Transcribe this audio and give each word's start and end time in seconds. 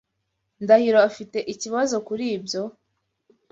Ndahiro 0.63 0.99
afite 1.09 1.37
ikibazo 1.53 1.95
kuri 2.07 2.25
ibyo? 2.37 2.61